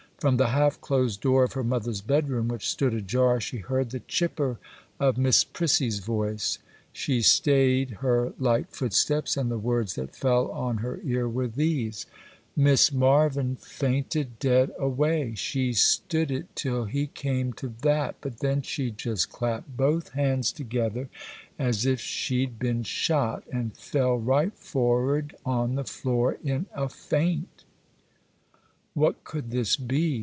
[0.21, 4.01] From the half closed door of her mother's bedroom, which stood ajar, she heard the
[4.01, 4.59] chipper
[4.99, 6.59] of Miss Prissy's voice.
[6.93, 12.05] She stayed her light footsteps, and the words that fell on her ear were these:—
[12.55, 18.91] 'Miss Marvyn fainted dead away;—she stood it till he came to that; but then she
[18.91, 21.09] just clapped both hands together,
[21.57, 27.63] as if she'd been shot, and fell right forward on the floor in a faint!'
[28.93, 30.19] What could this be?